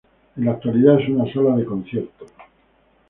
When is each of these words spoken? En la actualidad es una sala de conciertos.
En 0.35 0.45
la 0.45 0.53
actualidad 0.53 0.99
es 0.99 1.09
una 1.09 1.31
sala 1.31 1.55
de 1.57 1.63
conciertos. 1.63 2.31